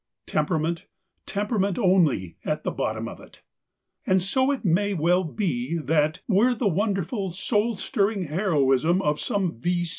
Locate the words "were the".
6.27-6.67